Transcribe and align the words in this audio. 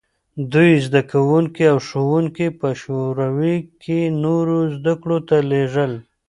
دوی 0.51 0.71
زدکوونکي 0.85 1.63
او 1.71 1.77
ښوونکي 1.87 2.47
په 2.59 2.69
شوروي 2.81 3.57
کې 3.83 3.99
نورو 4.23 4.57
زدکړو 4.75 5.17
ته 5.27 5.37
لېږل. 5.49 5.91